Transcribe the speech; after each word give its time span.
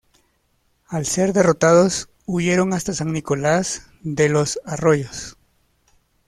Al 0.87 1.05
ser 1.05 1.31
derrotados, 1.31 2.09
huyeron 2.25 2.73
hasta 2.73 2.95
San 2.95 3.13
Nicolás 3.13 3.91
de 4.01 4.29
los 4.29 4.57
Arroyos. 4.65 5.37